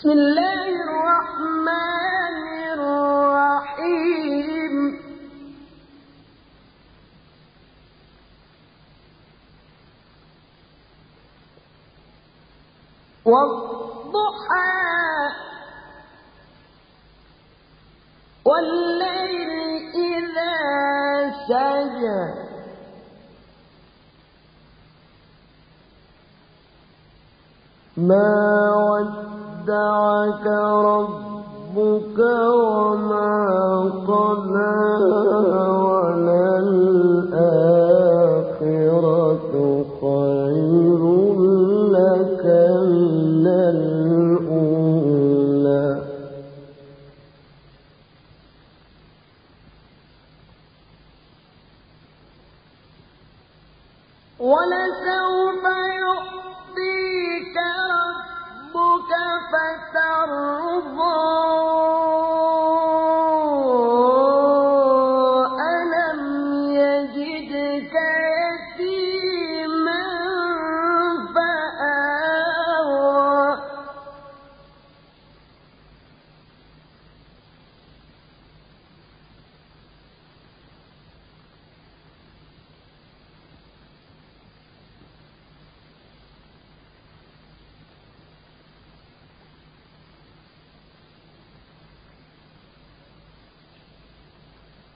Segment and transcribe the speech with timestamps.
[0.00, 2.36] بسم الله الرحمن
[2.72, 4.74] الرحيم.
[13.24, 14.80] والضحى
[18.44, 19.50] والليل
[20.16, 20.56] إذا
[21.48, 22.22] سجى.
[27.96, 28.28] ما
[28.76, 29.39] ودعك
[31.76, 33.36] ربك وما
[34.08, 34.76] قلى
[35.90, 36.64] وللآخرة
[40.00, 41.02] خير
[41.92, 42.44] لك
[42.80, 44.80] من الأولى.
[54.40, 55.79] ولسوف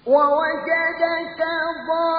[0.06, 1.41] ووجدك
[1.88, 2.14] ضالا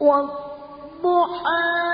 [0.00, 1.86] والضحى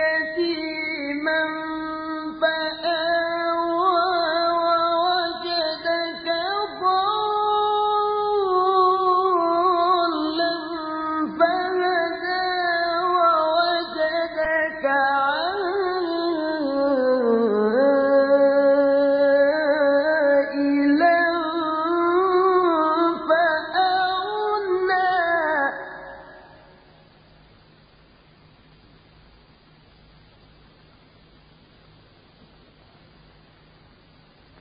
[0.00, 0.59] يجدك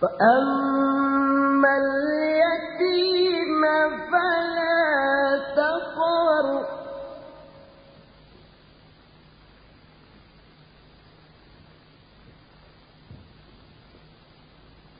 [0.01, 3.63] فأما اليتيم
[4.11, 4.81] فلا
[5.57, 6.47] تقهر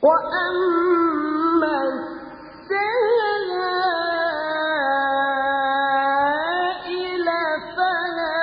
[0.01, 1.77] وأما
[6.31, 7.27] السائل
[7.75, 8.41] فلا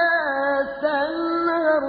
[0.82, 1.84] تنهر